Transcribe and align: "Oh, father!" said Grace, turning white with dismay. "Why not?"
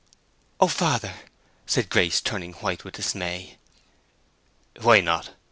"Oh, 0.59 0.67
father!" 0.67 1.13
said 1.67 1.91
Grace, 1.91 2.21
turning 2.21 2.53
white 2.53 2.83
with 2.83 2.95
dismay. 2.95 3.59
"Why 4.81 4.99
not?" 4.99 5.29